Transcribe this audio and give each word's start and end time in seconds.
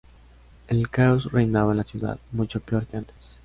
El 0.67 0.89
caos 0.89 1.31
reinaba 1.31 1.73
en 1.73 1.77
la 1.77 1.83
ciudad, 1.83 2.17
mucho 2.31 2.59
peor 2.59 2.87
que 2.87 2.97
antes. 2.97 3.37